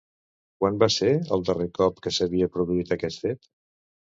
Quan 0.61 0.77
va 0.83 0.87
ser 0.95 1.09
el 1.37 1.45
darrer 1.49 1.67
cop 1.81 2.01
que 2.07 2.15
s'havia 2.17 2.51
produït 2.57 2.99
aquest 2.99 3.25
fet? 3.27 3.51